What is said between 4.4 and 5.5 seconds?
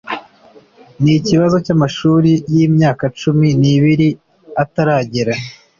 ataragera